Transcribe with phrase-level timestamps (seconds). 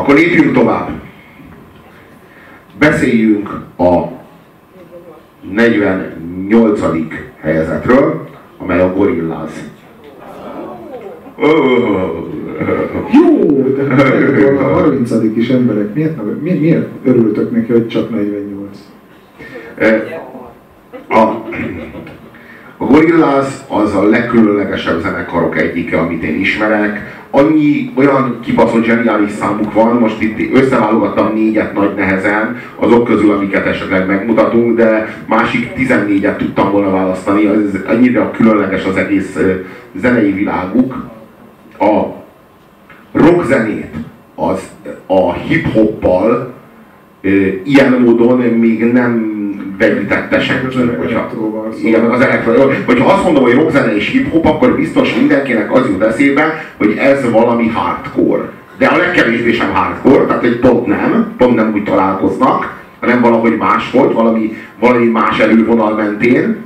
[0.00, 0.90] Akkor lépjünk tovább.
[2.78, 4.04] Beszéljünk a
[5.52, 6.80] 48.
[7.40, 8.28] helyezetről,
[8.58, 9.70] amely a Gorillaz.
[13.12, 15.10] Jó, de a 30.
[15.36, 18.78] is emberek, miért, mi, miért örültök neki, hogy csak 48?
[21.08, 21.18] A,
[22.76, 27.19] a Gorillaz az a legkülönlegesebb zenekarok egyike, amit én ismerek.
[27.30, 33.66] Annyi olyan kibaszott zseniális számuk van, most itt összeválogattam négyet nagy nehezen, azok közül, amiket
[33.66, 39.38] esetleg megmutatunk, de másik 14-et tudtam volna választani, ez annyira különleges az egész
[39.94, 41.04] zenei világuk.
[41.78, 42.02] A
[43.12, 43.94] rockzenét
[44.34, 44.70] az
[45.06, 46.52] a hip-hoppal
[47.64, 49.38] ilyen módon még nem
[49.78, 50.76] vegyítette senki.
[50.98, 51.30] Hogyha,
[51.82, 52.70] igen, az elektro.
[52.86, 57.30] Hogyha azt mondom, hogy rockzene és hip-hop, akkor biztos mindenkinek az jut eszébe, hogy ez
[57.30, 58.48] valami hardcore.
[58.78, 63.56] De a legkevésbé sem hardcore, tehát egy pont nem, pont nem úgy találkoznak, hanem valahogy
[63.56, 66.56] más volt, valami, valami más elővonal mentén.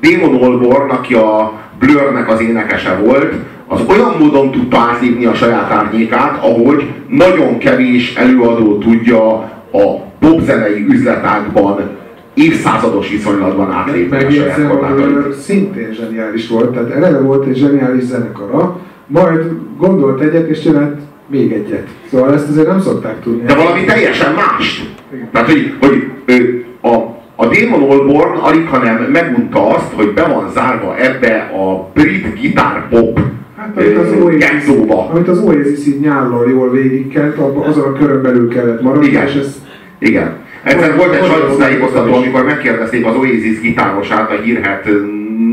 [0.00, 3.34] Damon Albarn, aki a Blurnek az énekese volt,
[3.72, 9.32] az olyan módon tudta átlépni a saját árnyékát, ahogy nagyon kevés előadó tudja
[9.72, 11.90] a popzenei üzletákban
[12.34, 15.32] évszázados viszonylatban átlépni a saját korlátait.
[15.32, 21.52] szintén zseniális volt, tehát eleve volt egy zseniális zenekara, majd gondolt egyet és csinált még
[21.52, 21.88] egyet.
[22.10, 23.46] Szóval ezt azért nem szokták tudni.
[23.46, 24.84] De valami teljesen más.
[25.32, 26.94] Tehát, hogy, hogy a,
[27.36, 33.20] a Damon Albarn alig, hanem megunta azt, hogy be van zárva ebbe a brit gitárpop
[33.60, 34.66] Hát, amit az Oasis,
[35.10, 39.26] amit az Oasis így nyállal jól végigkelt, azon a körön belül kellett maradni, Igen.
[39.26, 39.60] és ez...
[39.98, 40.36] Igen.
[40.62, 44.88] Egyszer volt egy sajtótájékoztató, amikor megkérdezték az Oasis gitárosát, a hírhet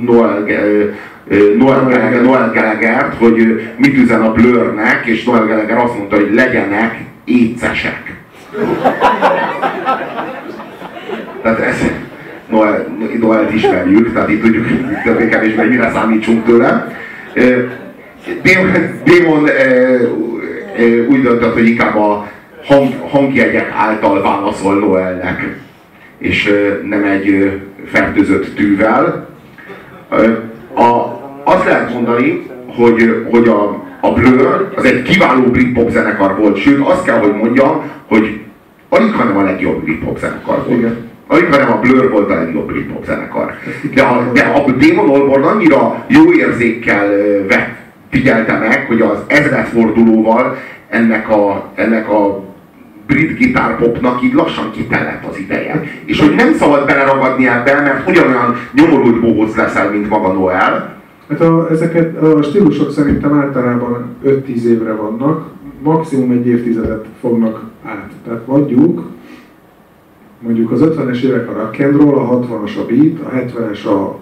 [0.06, 0.46] Noel,
[1.58, 6.96] Noel, Noel Gallagher, hogy mit üzen a Blurnek, és Noel Gallagher azt mondta, hogy legyenek
[7.26, 8.16] écesek.
[11.42, 11.84] Tehát ez,
[12.50, 12.88] Noel,
[13.20, 14.66] Noel-t ismerjük, tehát itt tudjuk
[15.04, 16.96] többé-kevésbé mire számítsunk tőle.
[19.04, 19.50] Démon
[21.10, 22.28] úgy döntött, hogy inkább a
[22.66, 25.58] hang, hangjegyek által válaszol Noelnek,
[26.18, 27.52] és nem egy
[27.86, 29.30] fertőzött tűvel.
[30.74, 32.46] A, azt lehet mondani,
[32.76, 37.34] hogy, hogy a, a Blur az egy kiváló britpop zenekar volt, sőt azt kell, hogy
[37.34, 38.40] mondjam, hogy
[38.90, 40.80] alig hanem a legjobb britpop zenekar volt.
[40.80, 40.98] Igen.
[41.28, 43.54] Alig hanem a Blur volt a legjobb britpop zenekar.
[43.94, 47.08] De a, de a Damon Albarn annyira jó érzékkel
[47.48, 47.77] vett
[48.10, 50.56] figyelte meg, hogy az ezredfordulóval
[50.90, 52.44] ennek a, ennek a
[53.08, 55.84] brit gitárpopnak így lassan kitelett az ideje.
[56.06, 60.96] És hogy nem szabad beleragadni ebbe, mert ugyanolyan nyomorult bohóc leszel, mint maga Noel.
[61.30, 65.50] Hát a, ezeket a stílusok szerintem általában 5-10 évre vannak,
[65.84, 68.12] maximum egy évtizedet fognak át.
[68.26, 69.04] Tehát mondjuk,
[70.40, 74.20] mondjuk az 50-es évek a rock and roll, a 60-as a beat, a 70-es a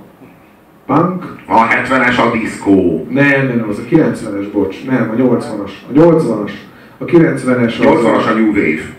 [0.85, 1.35] punk.
[1.45, 3.07] A 70-es a diszkó.
[3.09, 5.71] Nem, nem, az a 90-es, bocs, nem, a 80-as.
[5.89, 6.51] A 80-as,
[6.97, 7.73] a 90-es.
[7.79, 8.93] 80-as a New Wave.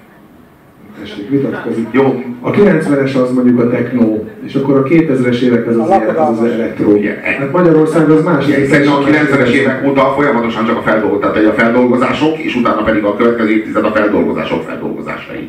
[1.00, 1.88] Tessék, vitatkozik.
[1.90, 2.22] Jó.
[2.40, 6.50] A 90-es az mondjuk a techno, és akkor a 2000-es évek az az, az, az
[6.50, 6.94] elektro.
[6.94, 7.18] Yeah.
[7.22, 8.46] Hát Magyarország az más.
[8.46, 12.82] Yeah, hiszen a 90-es évek óta folyamatosan csak a feldolgozás, tehát a feldolgozások, és utána
[12.82, 15.48] pedig a következő évtized a feldolgozások feldolgozásai.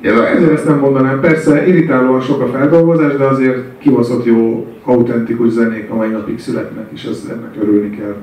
[0.00, 1.20] Ezért ezt nem mondanám.
[1.20, 6.86] Persze irritálóan sok a feldolgozás, de azért kibaszott jó, autentikus zenék a mai napig születnek,
[6.94, 8.16] és ez, ennek örülni kell.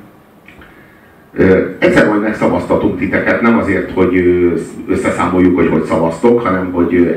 [1.80, 4.16] Egyszer majd megszavaztatunk titeket, nem azért, hogy
[4.88, 7.16] összeszámoljuk, hogy hogy szavaztok, hanem hogy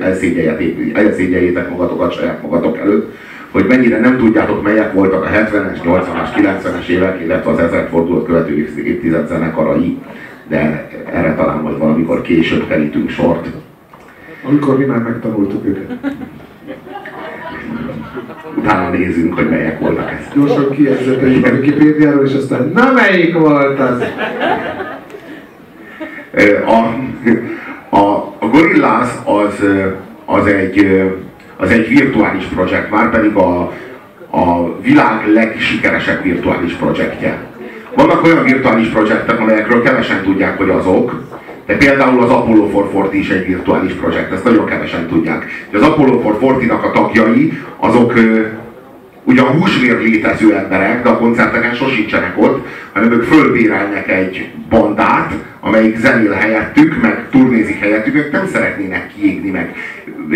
[0.94, 3.14] elszégyeljétek magatokat saját magatok előtt,
[3.50, 8.56] hogy mennyire nem tudjátok, melyek voltak a 70-es, 80-as, 90-es évek, illetve az ezerfordulót követő
[8.84, 9.98] évtized zenekarai,
[10.48, 13.46] de erre talán majd valamikor később kerítünk sort.
[14.42, 16.14] Amikor mi már megtanultuk őket.
[18.56, 20.34] Utána nézzünk, hogy melyek voltak ezek.
[20.34, 24.02] Gyorsan kiegzeteljük a Wikipédiáról, és aztán na melyik volt az?
[26.66, 26.76] A,
[27.96, 29.64] a, a Gorillaz az,
[30.24, 31.02] az, egy,
[31.56, 33.72] az egy virtuális projekt, már pedig a,
[34.30, 37.46] a világ legsikeresebb virtuális projektje.
[37.94, 41.22] Vannak olyan virtuális projektek, amelyekről kevesen tudják, hogy azok,
[41.68, 45.46] de például az Apollo 440 is egy virtuális projekt, ezt nagyon kevesen tudják.
[45.70, 48.12] De az Apollo 440-nak a tagjai, azok
[49.24, 55.96] ugyan húsvér létező emberek, de a koncerteken sosincsenek ott, hanem ők fölbérelnek egy bandát, amelyik
[55.98, 59.74] zenél helyettük, meg turnézik helyettük, ők nem szeretnének kiégni, meg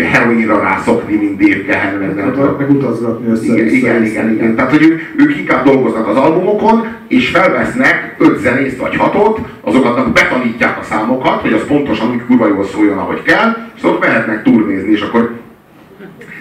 [0.01, 2.55] heroinra rászokni, mint Dave Gehen, meg nem tudom.
[2.59, 3.45] Meg utazgatni össze.
[3.45, 4.55] Igen, igen, igen, igen.
[4.55, 10.13] Tehát, hogy ők, ők inkább dolgoznak az albumokon, és felvesznek öt zenészt vagy hatot, azokat
[10.13, 10.72] betanítják
[11.03, 15.01] számokat, hogy az pontosan úgy kurva jól szóljon, ahogy kell, és ott mehetnek turnézni, és
[15.01, 15.41] akkor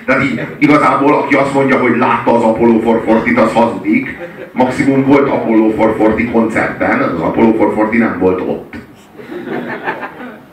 [0.07, 4.19] tehát így igazából, aki azt mondja, hogy látta az Apollo 440 az hazudik.
[4.53, 8.75] Maximum volt Apollo 440 koncerten, az Apollo 440 nem volt ott.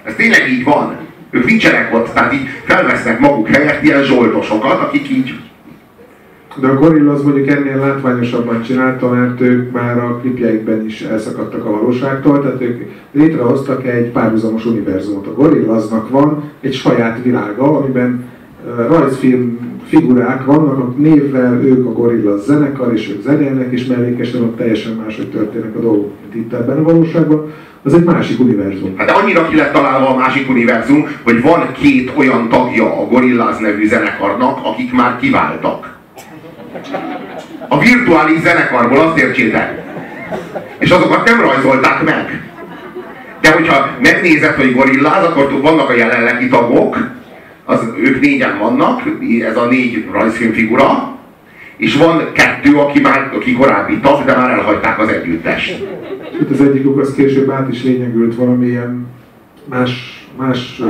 [0.04, 0.98] Ez tényleg így van.
[1.30, 5.40] Ők nincsenek ott, tehát így felvesznek maguk helyett ilyen zsoldosokat, akik így
[6.56, 11.66] de a Gorilla az mondjuk ennél látványosabban csinálta, mert ők már a klipjeikben is elszakadtak
[11.66, 12.82] a valóságtól, tehát ők
[13.12, 15.28] létrehoztak egy párhuzamos univerzumot.
[15.28, 18.26] A Gorillaznak van egy saját világa, amiben
[18.88, 24.58] rajzfilm figurák vannak, a névvel ők a Gorilla zenekar, és ők zenélnek, és mellékesen ott
[24.58, 27.52] teljesen máshogy történnek a dolgok, mint itt ebben a valóságban.
[27.84, 28.94] Az egy másik univerzum.
[28.98, 33.60] Hát annyira ki lett találva a másik univerzum, hogy van két olyan tagja a Gorillaz
[33.60, 35.99] nevű zenekarnak, akik már kiváltak.
[37.68, 39.82] A virtuális zenekarból azt értsétek.
[40.78, 42.44] És azokat nem rajzolták meg.
[43.42, 46.98] De hogyha megnézed, hogy gorilláz, akkor vannak a jelenlegi tagok,
[47.66, 49.02] az, ők négyen vannak,
[49.50, 51.18] ez a négy rajzfilmfigura,
[51.78, 55.84] és van kettő, aki már aki korábbi tag, de már elhagyták az együttest.
[56.42, 59.08] Itt az egyikük az később át is lényegült valamilyen
[59.66, 60.82] más, más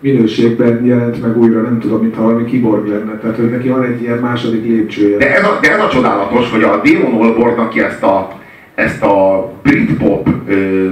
[0.00, 3.18] minőségben jelent meg újra, nem tudom, mintha valami kiborg lenne.
[3.18, 5.16] Tehát, hogy neki van egy ilyen második lépcsője.
[5.16, 8.40] De ez a, de ez a csodálatos, hogy a Damon Albarn, aki ezt a,
[8.74, 10.88] ezt a Britpop ö,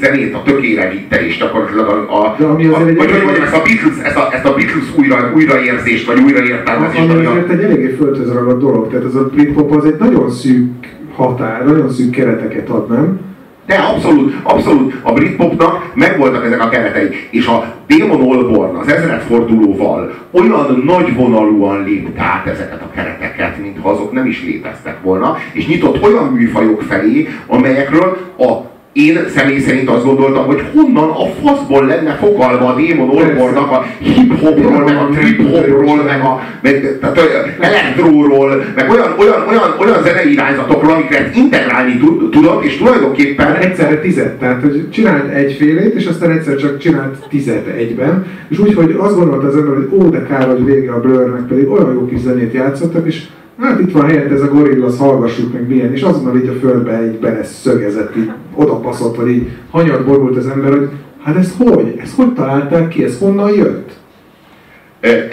[0.00, 3.62] zenét a tökére vitte, és gyakorlatilag a, a, a, a vagy hogy mondjam, ezt a
[3.62, 7.10] Beatles, ezt a, ezt a Beatles újra, újraérzést, vagy újraértelmezést.
[7.10, 10.96] Ami azért egy eléggé földhöz ragadt dolog, tehát ez a Britpop az egy nagyon szűk
[11.14, 13.20] határ, nagyon szűk kereteket ad, nem?
[13.66, 17.08] De abszolút, abszolút a Britpopnak megvoltak ezek a keretei.
[17.30, 24.12] És a Damon Albarn az ezredfordulóval olyan nagyvonalúan lépte át ezeket a kereteket, mintha azok
[24.12, 30.04] nem is léteztek volna, és nyitott olyan műfajok felé, amelyekről a én személy szerint azt
[30.04, 36.02] gondoltam, hogy honnan a faszból lenne fogalma a Démon Orbornak a hip-hopról, meg a trip-hopról,
[36.02, 37.20] meg a meg, tehát,
[37.60, 42.00] elektróról, meg olyan, olyan, olyan, olyan zenei irányzatokról, amiket integrálni
[42.30, 43.54] tudott, és tulajdonképpen...
[43.56, 48.74] Egyszerre tizet, tehát hogy csinált egyfélét, és aztán egyszer csak csinált tizet egyben, és úgy,
[48.74, 51.92] hogy azt gondolta az ember, hogy ó, de kár, hogy vége a Blurnek, pedig olyan
[51.92, 53.22] jó kis zenét játszottak, és
[53.60, 56.98] hát itt van helyett ez a gorilla, hallgassuk meg milyen, és azonnal így a földbe
[56.98, 60.88] egy bele szögezett, így odapaszott, vagy így hanyat borult az ember, hogy
[61.22, 61.94] hát ezt hogy?
[62.02, 63.04] Ezt hogy találták ki?
[63.04, 63.90] Ez honnan jött?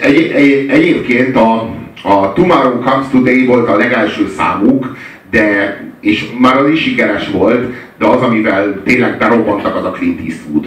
[0.00, 1.52] Egy, egy, egyébként a,
[2.02, 4.96] a Tomorrow Comes Today volt a legelső számuk,
[5.30, 10.20] de, és már az is sikeres volt, de az, amivel tényleg berobbantak, az a Clint
[10.20, 10.66] Eastwood